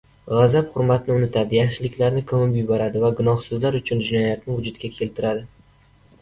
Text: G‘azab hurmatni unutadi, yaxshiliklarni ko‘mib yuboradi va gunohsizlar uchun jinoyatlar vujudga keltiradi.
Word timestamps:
G‘azab 0.35 0.69
hurmatni 0.77 1.11
unutadi, 1.15 1.57
yaxshiliklarni 1.59 2.23
ko‘mib 2.31 2.57
yuboradi 2.61 3.03
va 3.05 3.11
gunohsizlar 3.21 3.79
uchun 3.81 4.03
jinoyatlar 4.09 4.57
vujudga 4.61 4.91
keltiradi. 4.97 5.47